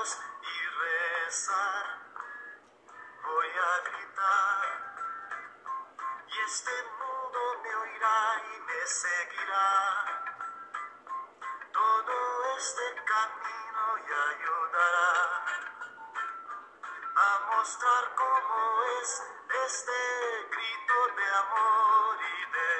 [0.00, 1.84] y rezar.
[3.22, 4.64] Voy a gritar
[6.26, 10.22] y este mundo me oirá y me seguirá.
[11.70, 15.44] Todo este camino y ayudará
[17.16, 19.22] a mostrar cómo es
[19.66, 20.00] este
[20.50, 22.70] grito de amor y de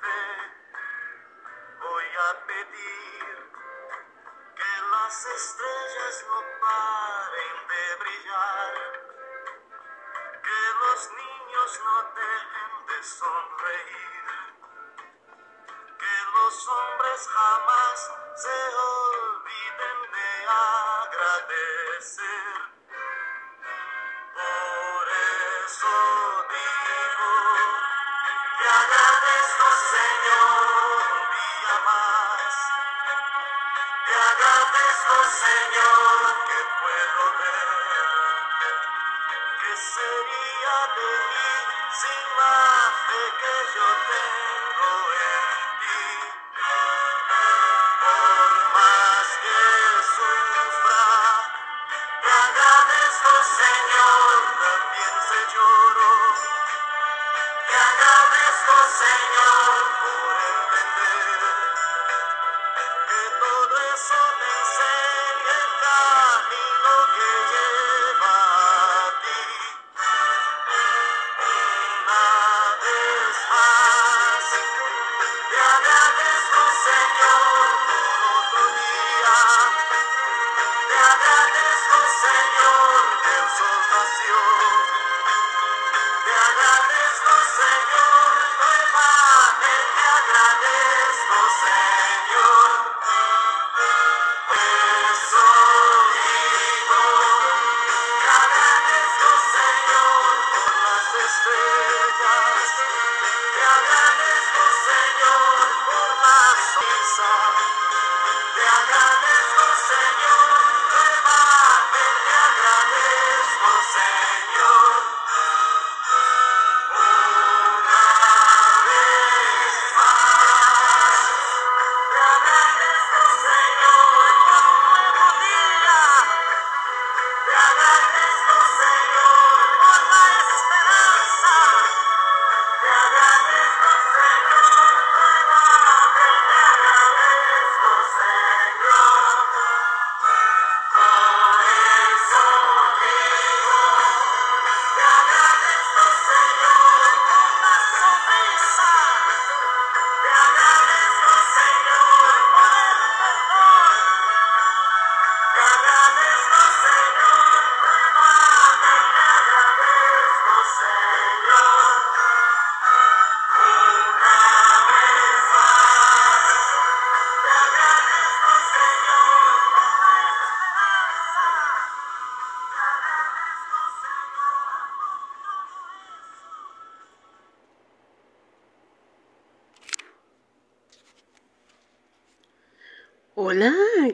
[0.00, 0.24] fe.
[1.78, 3.50] Voy a pedir
[4.56, 8.74] que las estrellas no de brillar,
[10.42, 14.26] que los niños no dejen de sonreír,
[15.98, 17.98] que los hombres jamás
[18.36, 20.30] se olviden de
[21.06, 22.54] agradecer.
[24.34, 25.08] Por
[25.64, 26.09] eso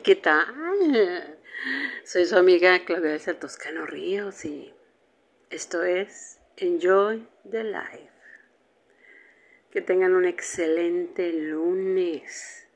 [0.06, 1.36] ¿qué tal?
[2.04, 4.72] Soy su amiga Claudia Elsa Toscano Ríos y
[5.50, 8.12] esto es Enjoy the Life.
[9.72, 12.68] Que tengan un excelente lunes,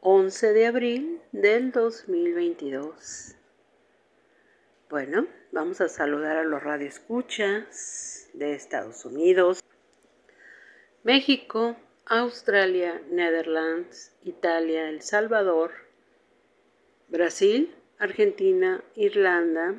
[0.00, 3.34] 11 de abril del 2022.
[4.90, 9.64] Bueno, vamos a saludar a los radioescuchas de Estados Unidos,
[11.04, 11.74] México,
[12.04, 15.81] Australia, Netherlands, Italia, El Salvador,
[17.12, 19.74] Brasil, Argentina, Irlanda,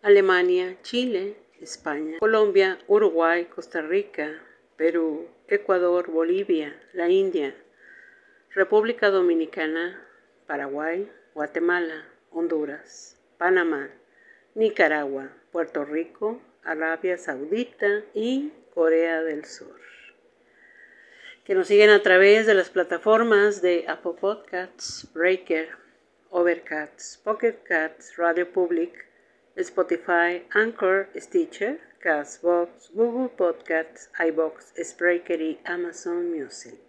[0.00, 4.40] Alemania, Chile, España, Colombia, Uruguay, Costa Rica,
[4.78, 7.54] Perú, Ecuador, Bolivia, la India,
[8.54, 10.02] República Dominicana,
[10.46, 13.90] Paraguay, Guatemala, Honduras, Panamá,
[14.54, 19.95] Nicaragua, Puerto Rico, Arabia Saudita y Corea del Sur.
[21.46, 25.68] Que nos siguen a través de las plataformas de Apple Podcasts, Breaker,
[26.30, 28.92] Overcast, Pocket Cats, Radio Public,
[29.54, 36.80] Spotify, Anchor, Stitcher, Castbox, Google Podcasts, iBox, Spreaker y Amazon Music.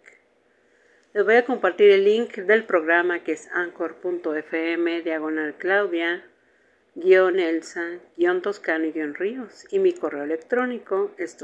[1.13, 6.25] Les voy a compartir el link del programa que es anchor.fm diagonal Claudia
[6.99, 11.37] guion Elsa guion Toscano y guion Ríos y mi correo electrónico es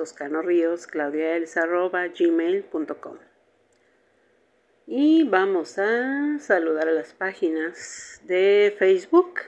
[2.18, 3.18] gmail.com
[4.88, 9.42] Y vamos a saludar a las páginas de Facebook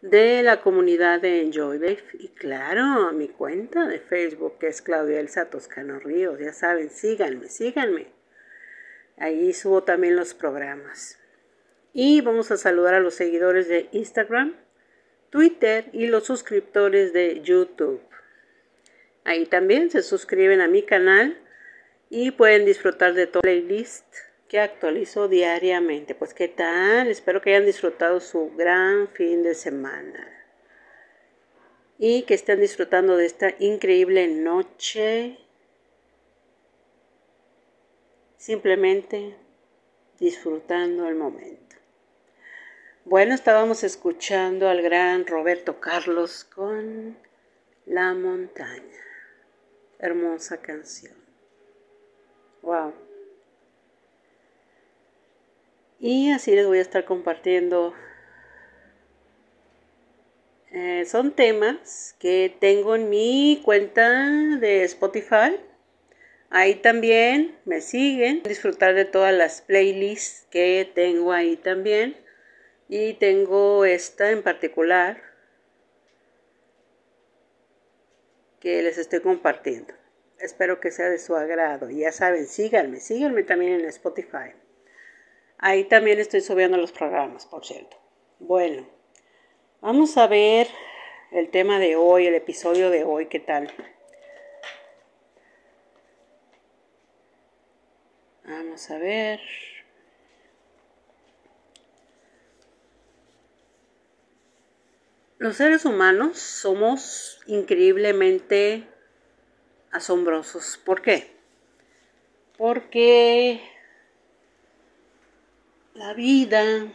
[0.00, 4.80] de la comunidad de Enjoy Life y claro, a mi cuenta de Facebook que es
[4.80, 6.38] Claudia Elsa Toscano Ríos.
[6.40, 8.06] Ya saben, síganme, síganme.
[9.18, 11.18] Ahí subo también los programas.
[11.92, 14.56] Y vamos a saludar a los seguidores de Instagram,
[15.30, 18.00] Twitter y los suscriptores de YouTube.
[19.24, 21.38] Ahí también se suscriben a mi canal
[22.08, 24.04] y pueden disfrutar de todo el playlist
[24.48, 26.14] que actualizo diariamente.
[26.16, 30.28] Pues qué tal, espero que hayan disfrutado su gran fin de semana
[31.98, 35.38] y que estén disfrutando de esta increíble noche.
[38.38, 39.36] Simplemente
[40.18, 41.69] disfrutando el momento.
[43.06, 47.16] Bueno, estábamos escuchando al gran Roberto Carlos con
[47.86, 49.00] La montaña.
[49.98, 51.14] Hermosa canción.
[52.60, 52.92] Wow.
[55.98, 57.94] Y así les voy a estar compartiendo.
[60.70, 65.58] Eh, son temas que tengo en mi cuenta de Spotify.
[66.50, 68.42] Ahí también me siguen.
[68.42, 72.14] Disfrutar de todas las playlists que tengo ahí también.
[72.92, 75.22] Y tengo esta en particular
[78.58, 79.94] que les estoy compartiendo.
[80.40, 81.88] Espero que sea de su agrado.
[81.88, 84.54] Ya saben, síganme, síganme también en Spotify.
[85.58, 87.96] Ahí también estoy subiendo los programas, por cierto.
[88.40, 88.88] Bueno,
[89.80, 90.66] vamos a ver
[91.30, 93.72] el tema de hoy, el episodio de hoy, ¿qué tal?
[98.42, 99.38] Vamos a ver.
[105.40, 108.86] Los seres humanos somos increíblemente
[109.90, 110.78] asombrosos.
[110.84, 111.34] ¿Por qué?
[112.58, 113.58] Porque
[115.94, 116.92] la vida,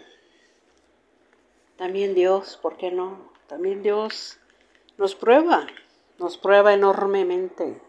[1.75, 3.33] también Dios, ¿por qué no?
[3.47, 4.37] También Dios
[4.99, 5.65] nos prueba,
[6.19, 7.81] nos prueba enormemente.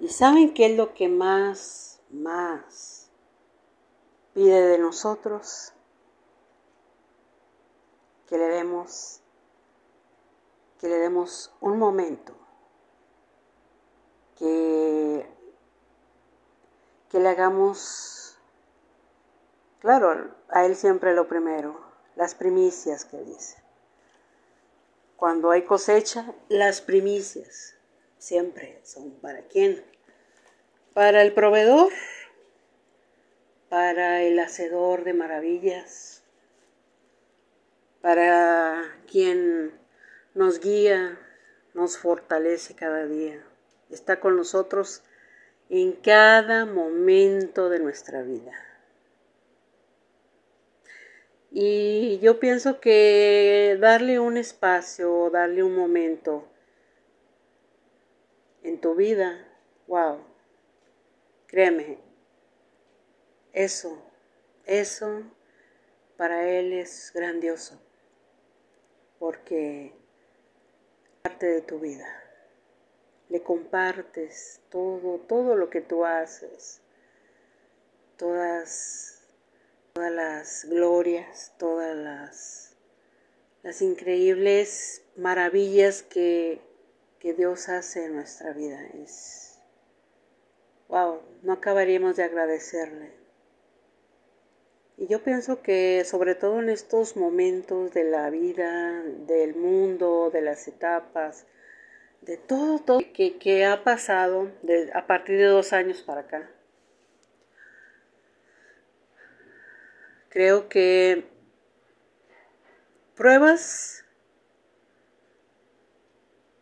[0.00, 3.10] ¿Y saben qué es lo que más, más
[4.32, 5.74] pide de nosotros?
[8.26, 9.20] Que le demos,
[10.78, 12.34] que le demos un momento,
[14.36, 15.26] que,
[17.10, 18.18] que le hagamos
[19.80, 21.80] Claro, a él siempre lo primero,
[22.16, 23.62] las primicias que dice.
[25.16, 27.76] Cuando hay cosecha, las primicias
[28.18, 29.84] siempre son para quién?
[30.94, 31.92] Para el proveedor,
[33.68, 36.24] para el hacedor de maravillas,
[38.00, 39.78] para quien
[40.34, 41.18] nos guía,
[41.74, 43.44] nos fortalece cada día,
[43.90, 45.02] está con nosotros
[45.70, 48.52] en cada momento de nuestra vida.
[51.50, 56.46] Y yo pienso que darle un espacio, darle un momento
[58.62, 59.46] en tu vida,
[59.86, 60.18] wow,
[61.46, 61.98] créeme,
[63.52, 64.02] eso,
[64.66, 65.22] eso
[66.16, 67.80] para Él es grandioso,
[69.18, 69.97] porque
[71.28, 72.06] parte de tu vida,
[73.28, 76.80] le compartes todo, todo lo que tú haces,
[78.16, 79.18] todas
[79.92, 82.76] todas las glorias, todas las,
[83.62, 86.60] las increíbles maravillas que,
[87.18, 88.80] que Dios hace en nuestra vida.
[89.04, 89.58] Es,
[90.88, 93.12] wow, no acabaríamos de agradecerle.
[94.98, 100.42] Y yo pienso que sobre todo en estos momentos de la vida, del mundo, de
[100.42, 101.46] las etapas,
[102.20, 104.50] de todo, todo que, ha pasado
[104.92, 106.50] a partir de dos años para acá,
[110.30, 111.26] Creo que
[113.14, 114.04] pruebas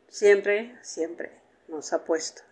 [0.08, 1.32] siempre, siempre
[1.66, 2.42] nos ha puesto.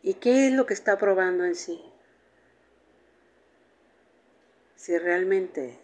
[0.00, 1.93] ¿Y qué es lo que está probando en sí?
[4.84, 5.80] Si realmente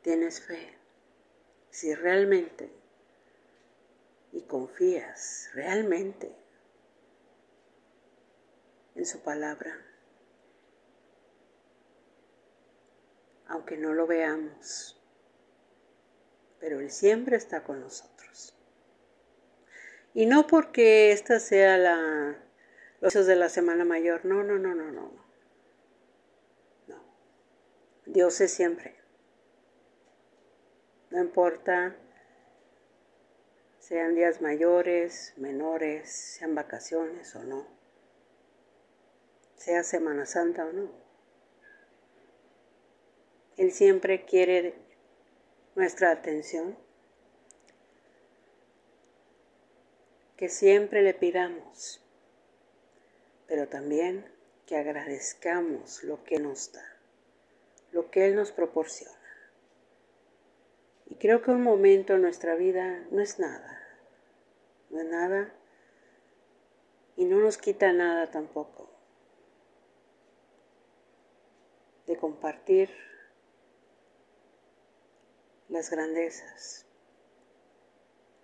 [0.00, 0.78] tienes fe,
[1.70, 2.70] si realmente
[4.30, 6.32] y confías realmente
[8.94, 9.76] en su palabra,
[13.48, 15.02] aunque no lo veamos,
[16.60, 18.56] pero Él siempre está con nosotros.
[20.14, 22.45] Y no porque esta sea la
[23.14, 25.12] de la semana mayor, no, no, no, no, no.
[26.88, 27.02] No.
[28.04, 28.96] Dios es siempre.
[31.10, 31.96] No importa
[33.78, 37.68] sean días mayores, menores, sean vacaciones o no,
[39.54, 40.90] sea Semana Santa o no.
[43.56, 44.74] Él siempre quiere
[45.76, 46.76] nuestra atención,
[50.36, 52.04] que siempre le pidamos,
[53.46, 54.26] pero también
[54.66, 56.84] que agradezcamos lo que nos da,
[57.92, 59.14] lo que Él nos proporciona.
[61.06, 63.80] Y creo que un momento en nuestra vida no es nada,
[64.90, 65.52] no es nada
[67.16, 68.90] y no nos quita nada tampoco
[72.06, 72.90] de compartir
[75.68, 76.86] las grandezas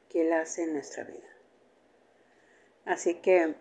[0.09, 1.29] que Él hace en nuestra vida.
[2.85, 3.55] Así que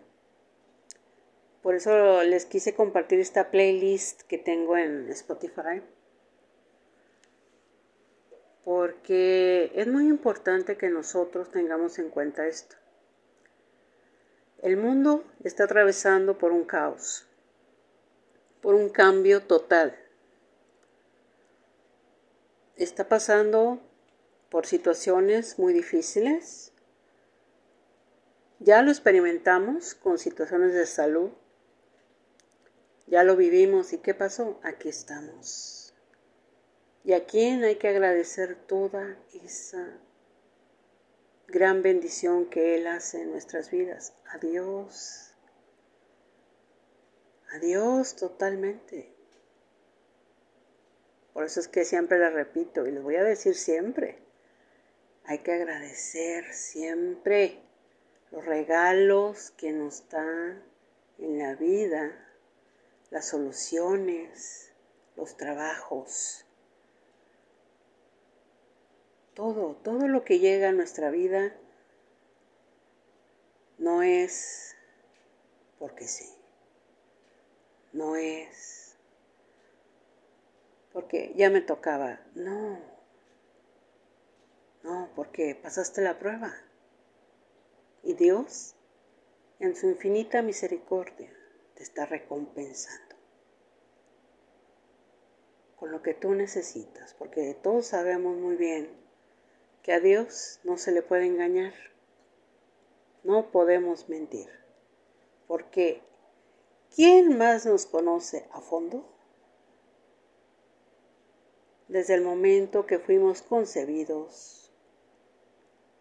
[1.62, 5.82] por eso les quise compartir esta playlist que tengo en Spotify
[8.64, 12.76] porque es muy importante que nosotros tengamos en cuenta esto.
[14.62, 17.26] El mundo está atravesando por un caos,
[18.60, 19.98] por un cambio total.
[22.76, 23.80] Está pasando
[24.50, 26.72] por situaciones muy difíciles.
[28.60, 31.30] Ya lo experimentamos con situaciones de salud.
[33.12, 33.92] Ya lo vivimos.
[33.92, 34.58] ¿Y qué pasó?
[34.64, 35.82] Aquí estamos
[37.04, 39.98] y a quien hay que agradecer toda esa
[41.48, 44.14] gran bendición que Él hace en nuestras vidas.
[44.26, 45.34] A Dios.
[47.52, 49.12] A Dios totalmente.
[51.32, 54.18] Por eso es que siempre le repito y les voy a decir siempre.
[55.24, 57.60] Hay que agradecer siempre
[58.30, 60.62] los regalos que nos da
[61.18, 62.31] en la vida,
[63.12, 64.72] las soluciones,
[65.16, 66.46] los trabajos,
[69.34, 71.54] todo, todo lo que llega a nuestra vida
[73.76, 74.74] no es
[75.78, 76.28] porque sí.
[77.92, 78.96] No es
[80.94, 82.20] porque ya me tocaba.
[82.34, 82.80] No.
[84.82, 86.54] No, porque pasaste la prueba.
[88.02, 88.74] Y Dios,
[89.60, 91.30] en su infinita misericordia,
[91.74, 93.01] te está recompensando
[95.82, 98.88] con lo que tú necesitas, porque todos sabemos muy bien
[99.82, 101.74] que a Dios no se le puede engañar.
[103.24, 104.48] No podemos mentir.
[105.48, 106.00] Porque
[106.94, 109.04] ¿quién más nos conoce a fondo?
[111.88, 114.70] Desde el momento que fuimos concebidos,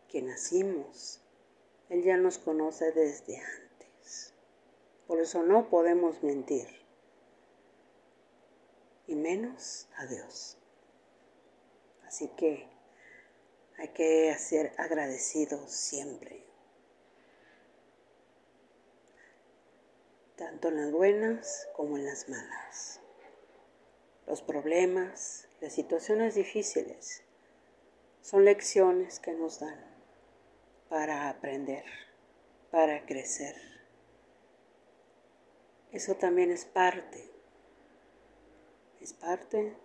[0.09, 1.21] que nacimos,
[1.89, 4.35] Él ya nos conoce desde antes.
[5.07, 6.80] Por eso no podemos mentir.
[9.11, 10.57] Y menos a Dios.
[12.07, 12.65] Así que
[13.77, 16.45] hay que ser agradecidos siempre.
[20.37, 23.01] Tanto en las buenas como en las malas.
[24.27, 27.21] Los problemas, las situaciones difíciles
[28.21, 29.93] son lecciones que nos dan
[30.87, 31.83] para aprender,
[32.71, 33.57] para crecer.
[35.91, 37.30] Eso también es parte,
[39.01, 39.75] es parte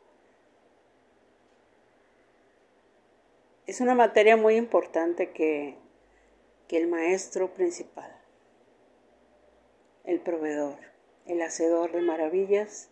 [3.67, 5.77] es una materia muy importante que,
[6.69, 8.17] que el maestro principal,
[10.05, 10.79] el proveedor,
[11.27, 12.91] el hacedor de maravillas,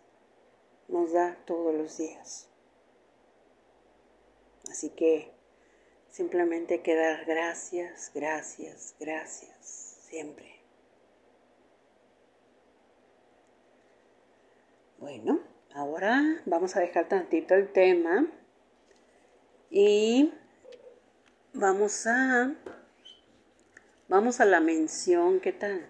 [0.89, 2.49] nos da todos los días.
[4.69, 5.31] Así que
[6.09, 10.55] simplemente hay que dar gracias, gracias, gracias, siempre.
[14.97, 18.25] Bueno, ahora vamos a dejar tantito el tema
[19.69, 20.31] y
[21.57, 22.53] Vamos a
[24.09, 25.87] vamos a la mención, ¿qué tal?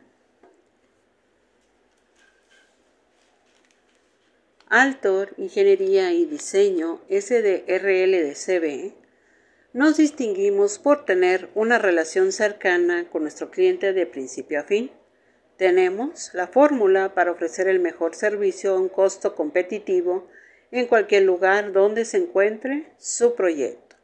[4.70, 8.94] Altor, Ingeniería y Diseño, SDRL de CB,
[9.74, 14.92] nos distinguimos por tener una relación cercana con nuestro cliente de principio a fin.
[15.58, 20.28] Tenemos la fórmula para ofrecer el mejor servicio a un costo competitivo
[20.72, 23.96] en cualquier lugar donde se encuentre su proyecto.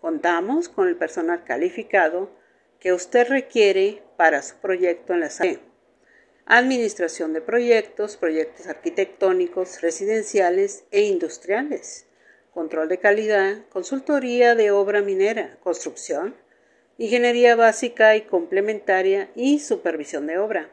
[0.00, 2.30] Contamos con el personal calificado
[2.78, 5.58] que usted requiere para su proyecto en la SAE.
[6.46, 12.06] Administración de proyectos, proyectos arquitectónicos, residenciales e industriales.
[12.52, 16.36] Control de calidad, consultoría de obra minera, construcción,
[16.98, 20.70] ingeniería básica y complementaria y supervisión de obra.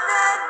[0.00, 0.49] Amen.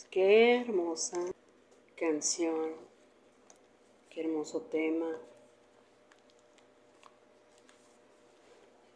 [0.11, 1.17] Qué hermosa
[1.95, 2.75] canción,
[4.09, 5.17] qué hermoso tema.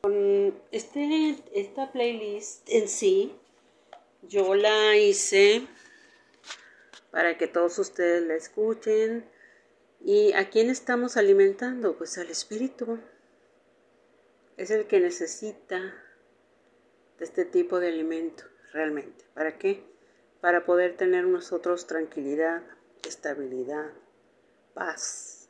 [0.02, 3.34] Con este, esta playlist en sí,
[4.24, 5.66] yo la hice
[7.12, 9.26] para que todos ustedes la escuchen.
[10.04, 11.98] ¿Y a quién estamos alimentando?
[11.98, 13.00] Pues al espíritu
[14.58, 15.80] es el que necesita
[17.18, 19.24] de este tipo de alimento realmente.
[19.34, 19.95] ¿Para qué?
[20.46, 22.62] Para poder tener nosotros tranquilidad,
[23.04, 23.92] estabilidad,
[24.76, 25.50] paz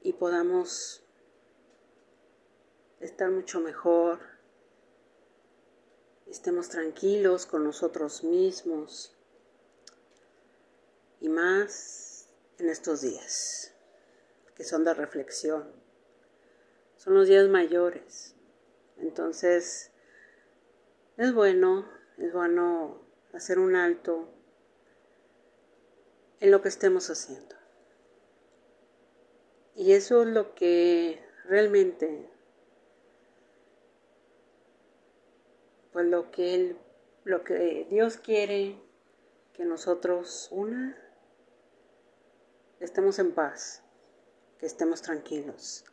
[0.00, 1.04] y podamos
[3.00, 4.18] estar mucho mejor,
[6.26, 9.14] estemos tranquilos con nosotros mismos
[11.20, 13.74] y más en estos días
[14.54, 15.70] que son de reflexión
[16.96, 18.34] son los días mayores.
[18.96, 19.90] Entonces,
[21.18, 23.01] es bueno, es bueno
[23.32, 24.28] hacer un alto
[26.40, 27.54] en lo que estemos haciendo.
[29.74, 32.28] Y eso es lo que realmente,
[35.92, 36.78] pues lo que él,
[37.24, 38.76] lo que Dios quiere
[39.54, 40.98] que nosotros, una,
[42.80, 43.82] estemos en paz,
[44.58, 45.84] que estemos tranquilos,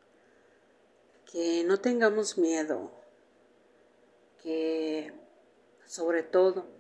[1.32, 2.92] que no tengamos miedo,
[4.42, 5.14] que
[5.86, 6.79] sobre todo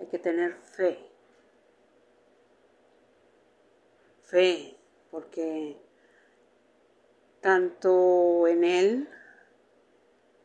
[0.00, 0.98] hay que tener fe.
[4.22, 4.76] Fe,
[5.10, 5.76] porque
[7.40, 9.08] tanto en Él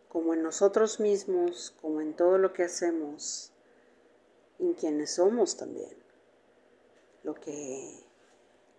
[0.10, 3.54] como en nosotros mismos, como en todo lo que hacemos,
[4.60, 5.96] en quienes somos también,
[7.24, 8.06] lo que,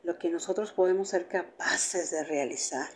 [0.02, 2.90] lo que nosotros podemos ser capaces de realizar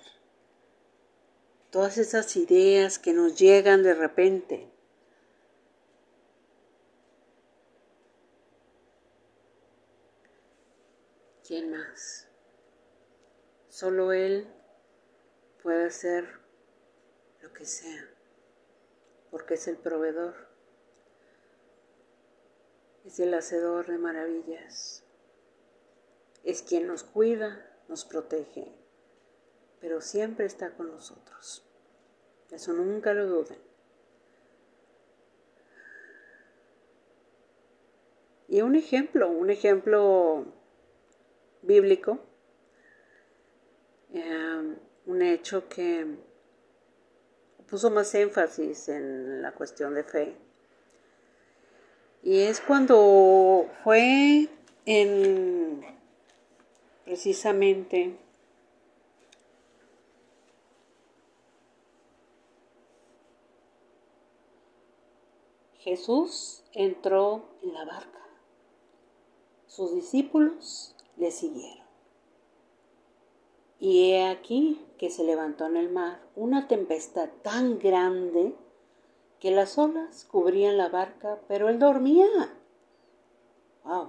[1.70, 4.68] todas esas ideas que nos llegan de repente.
[11.50, 12.28] ¿Quién más?
[13.70, 14.46] Solo Él
[15.64, 16.38] puede hacer
[17.42, 18.08] lo que sea,
[19.32, 20.46] porque es el proveedor,
[23.04, 25.02] es el hacedor de maravillas,
[26.44, 28.72] es quien nos cuida, nos protege
[29.80, 31.66] pero siempre está con nosotros.
[32.52, 33.58] Eso nunca lo duden.
[38.46, 40.59] Y un ejemplo, un ejemplo
[41.62, 42.18] bíblico,
[44.12, 46.06] em, un hecho que
[47.68, 50.36] puso más énfasis en la cuestión de fe.
[52.22, 54.48] Y es cuando fue
[54.84, 55.84] en
[57.04, 58.18] precisamente
[65.78, 68.20] Jesús entró en la barca.
[69.66, 71.86] Sus discípulos le siguieron.
[73.78, 78.54] Y he aquí que se levantó en el mar una tempestad tan grande
[79.38, 82.28] que las olas cubrían la barca, pero él dormía.
[83.84, 84.08] ¡Wow!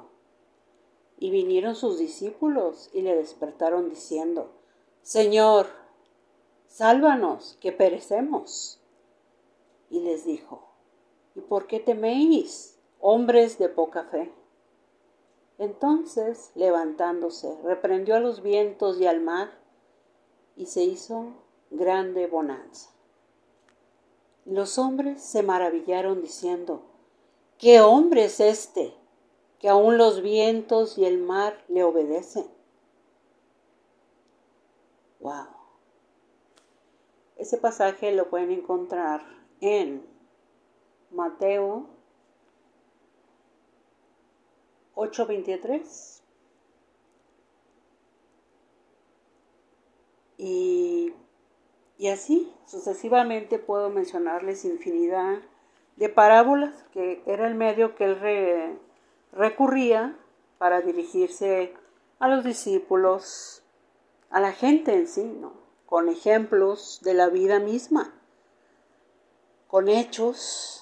[1.20, 4.52] Y vinieron sus discípulos y le despertaron diciendo,
[5.04, 5.68] Señor,
[6.68, 8.80] sálvanos, que perecemos.
[9.90, 10.72] Y les dijo,
[11.36, 14.32] ¿Y por qué teméis, hombres de poca fe?
[15.62, 19.52] Entonces, levantándose, reprendió a los vientos y al mar,
[20.56, 21.36] y se hizo
[21.70, 22.90] grande bonanza.
[24.46, 26.82] Los hombres se maravillaron diciendo,
[27.60, 28.96] ¿qué hombre es este
[29.60, 32.48] que aun los vientos y el mar le obedecen?
[35.20, 35.46] Wow.
[37.38, 39.22] Ese pasaje lo pueden encontrar
[39.60, 40.04] en
[41.12, 41.86] Mateo
[45.02, 46.22] 8:23.
[50.38, 51.14] Y,
[51.98, 55.40] y así sucesivamente puedo mencionarles infinidad
[55.98, 58.80] de parábolas que era el medio que él
[59.32, 60.18] recurría
[60.58, 61.74] para dirigirse
[62.20, 63.64] a los discípulos,
[64.30, 65.54] a la gente en sí, ¿no?
[65.86, 68.14] con ejemplos de la vida misma,
[69.68, 70.81] con hechos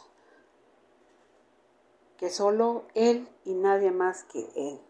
[2.19, 4.81] que solo él y nadie más que él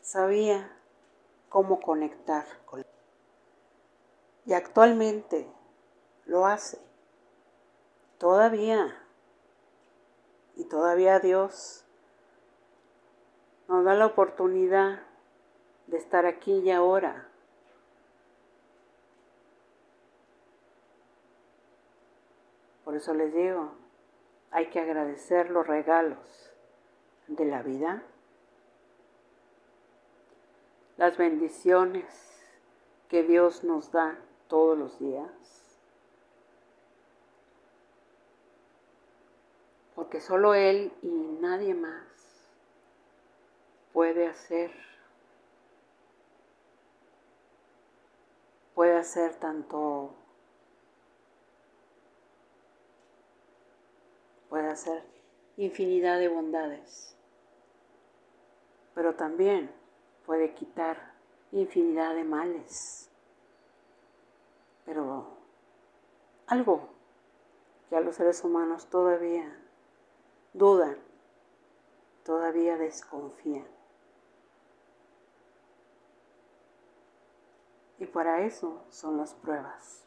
[0.00, 0.74] sabía
[1.50, 2.86] cómo conectar con él.
[4.46, 5.46] Y actualmente
[6.24, 6.78] lo hace.
[8.16, 9.06] Todavía.
[10.56, 11.84] Y todavía Dios
[13.68, 15.02] nos da la oportunidad
[15.86, 17.28] de estar aquí y ahora.
[22.84, 23.72] Por eso les digo,
[24.50, 26.50] hay que agradecer los regalos
[27.26, 28.02] de la vida,
[30.96, 32.06] las bendiciones
[33.08, 35.30] que Dios nos da todos los días.
[39.94, 42.06] Porque solo Él y nadie más
[43.92, 44.70] puede hacer
[48.74, 50.14] puede hacer tanto
[54.48, 55.02] puede hacer
[55.56, 57.18] infinidad de bondades
[58.98, 59.70] pero también
[60.26, 61.12] puede quitar
[61.52, 63.08] infinidad de males.
[64.84, 65.36] Pero
[66.48, 66.88] algo
[67.88, 69.56] que a los seres humanos todavía
[70.52, 70.98] dudan
[72.24, 73.68] todavía desconfían.
[78.00, 80.02] Y para eso son las pruebas,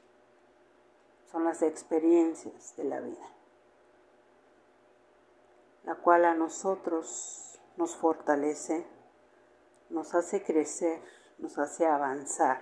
[1.31, 3.25] son las experiencias de la vida,
[5.83, 8.85] la cual a nosotros nos fortalece,
[9.89, 11.01] nos hace crecer,
[11.37, 12.61] nos hace avanzar,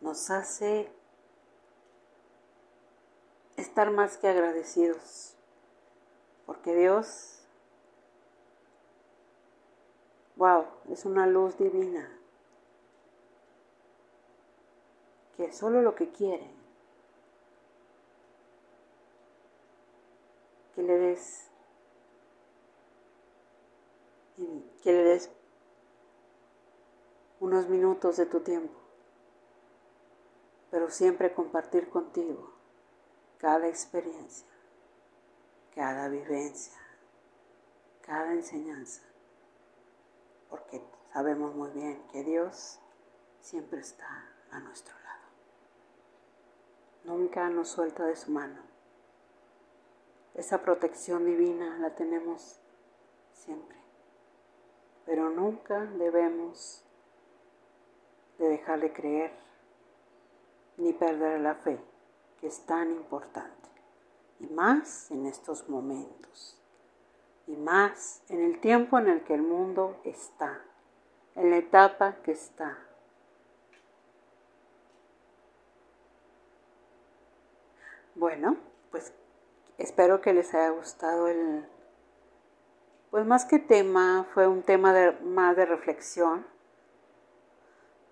[0.00, 0.92] nos hace
[3.56, 5.36] estar más que agradecidos,
[6.46, 7.42] porque Dios,
[10.36, 12.18] wow, es una luz divina
[15.36, 16.50] que solo lo que quiere,
[20.74, 21.50] que le des,
[24.82, 25.30] que le des
[27.40, 28.78] unos minutos de tu tiempo,
[30.70, 32.52] pero siempre compartir contigo
[33.38, 34.46] cada experiencia,
[35.74, 36.80] cada vivencia,
[38.02, 39.02] cada enseñanza,
[40.48, 42.78] porque sabemos muy bien que Dios
[43.40, 45.02] siempre está a nuestro lado
[47.04, 48.60] nunca nos suelta de su mano.
[50.34, 52.58] Esa protección divina la tenemos
[53.32, 53.76] siempre,
[55.06, 56.84] pero nunca debemos
[58.38, 59.32] de dejar de creer
[60.76, 61.78] ni perder la fe,
[62.40, 63.68] que es tan importante,
[64.40, 66.58] y más en estos momentos,
[67.46, 70.60] y más en el tiempo en el que el mundo está,
[71.34, 72.78] en la etapa que está.
[78.14, 78.56] Bueno,
[78.90, 79.12] pues
[79.78, 81.66] espero que les haya gustado el...
[83.12, 86.46] Pues más que tema, fue un tema de, más de reflexión,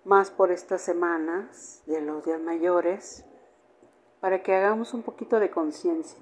[0.03, 3.25] más por estas semanas de los días mayores,
[4.19, 6.21] para que hagamos un poquito de conciencia,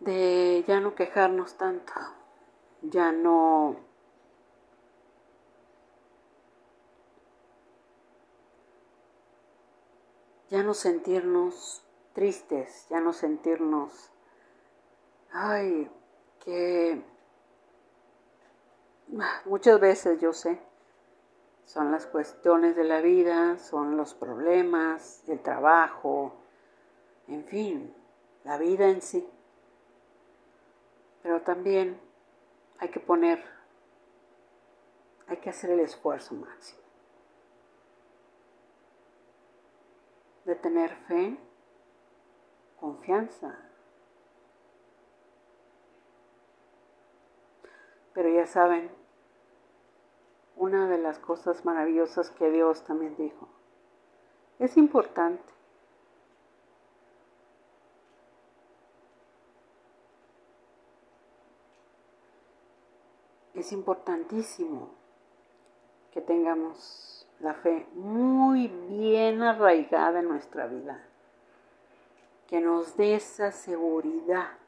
[0.00, 1.92] de ya no quejarnos tanto,
[2.80, 3.76] ya no
[10.48, 14.10] ya no sentirnos tristes, ya no sentirnos,
[15.32, 15.90] ay,
[16.44, 17.02] que
[19.44, 20.60] muchas veces yo sé,
[21.64, 26.34] son las cuestiones de la vida, son los problemas, el trabajo,
[27.26, 27.94] en fin,
[28.44, 29.28] la vida en sí.
[31.22, 32.00] Pero también
[32.78, 33.44] hay que poner,
[35.26, 36.88] hay que hacer el esfuerzo máximo.
[40.48, 41.36] de tener fe,
[42.80, 43.54] confianza.
[48.18, 48.90] Pero ya saben,
[50.56, 53.46] una de las cosas maravillosas que Dios también dijo,
[54.58, 55.52] es importante
[63.54, 64.90] es importantísimo
[66.10, 71.06] que tengamos la fe muy bien arraigada en nuestra vida,
[72.48, 74.58] que nos dé esa seguridad,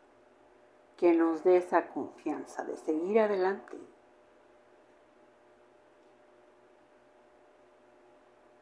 [1.00, 3.78] que nos dé esa confianza de seguir adelante.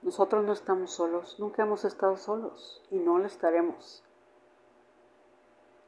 [0.03, 4.05] Nosotros no estamos solos, nunca hemos estado solos y no lo estaremos.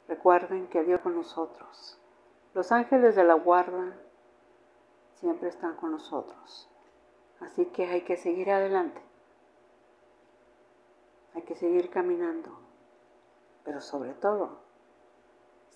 [0.08, 1.96] Recuerden que Dios con nosotros.
[2.52, 3.96] Los ángeles de la guarda
[5.14, 6.68] siempre están con nosotros.
[7.38, 9.00] Así que hay que seguir adelante.
[11.36, 12.58] Hay que seguir caminando.
[13.62, 14.58] Pero sobre todo,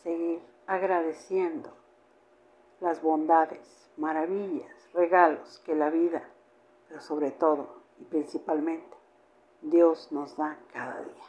[0.02, 1.70] seguir agradeciendo
[2.80, 6.28] las bondades, maravillas, regalos que la vida,
[6.88, 8.96] pero sobre todo y principalmente,
[9.62, 11.24] Dios nos da cada día.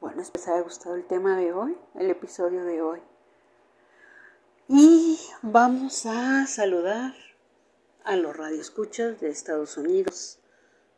[0.00, 3.02] Bueno, espero que les haya gustado el tema de hoy, el episodio de hoy.
[4.68, 7.14] Y vamos a saludar
[8.04, 10.40] a los radioescuchas de Estados Unidos,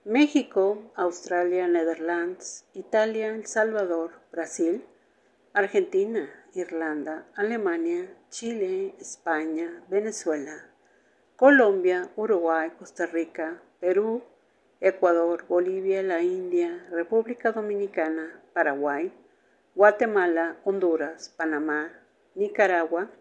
[0.04, 4.84] México, Australia, Netherlands, Italia, El Salvador, Brasil,
[5.56, 10.66] Argentina, Irlanda, Alemania, Chile, España, Venezuela,
[11.36, 14.24] Colombia, Uruguay, Costa Rica, Perú,
[14.80, 19.12] Ecuador, Bolivia, la India, República Dominicana, Paraguay,
[19.76, 21.92] Guatemala, Honduras, Panamá,
[22.34, 23.12] Nicaragua,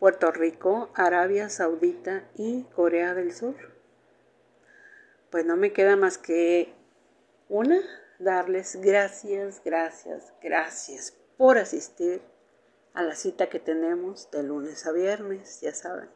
[0.00, 3.54] Puerto Rico, Arabia Saudita y Corea del Sur.
[5.30, 6.74] Pues no me queda más que
[7.48, 7.78] una,
[8.18, 12.22] darles gracias, gracias, gracias por asistir
[12.94, 16.08] a la cita que tenemos de lunes a viernes, ya saben.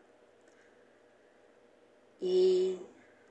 [2.20, 2.80] Y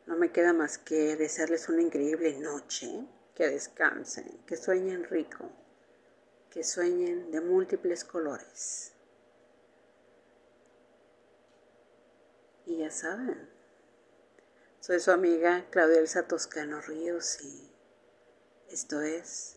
[0.06, 5.50] no me queda más que desearles una increíble noche, que descansen, que sueñen rico,
[6.50, 8.92] que sueñen de múltiples colores.
[12.66, 13.50] Y ya saben,
[14.82, 17.72] soy su amiga Claudia Elsa Toscano Ríos y
[18.68, 19.56] esto es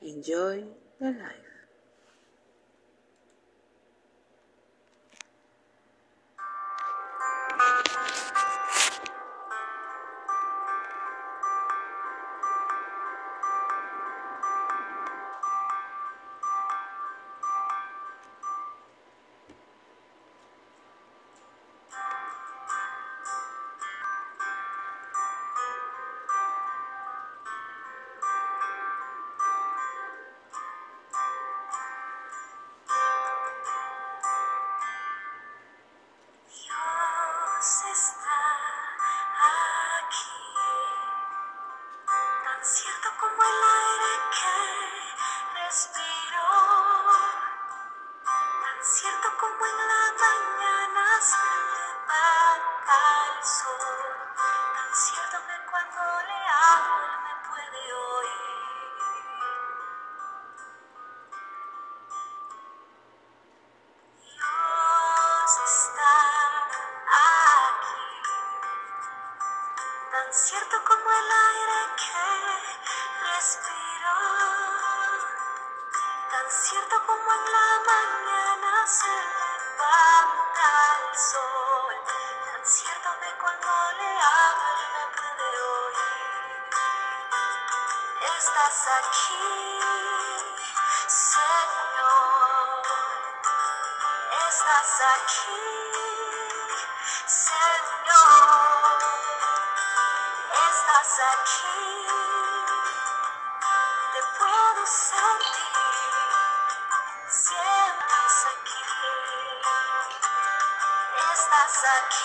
[0.00, 1.49] Enjoy the Life.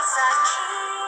[0.00, 0.99] te puedo sentir.